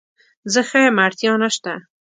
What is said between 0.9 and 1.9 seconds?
اړتیا نشته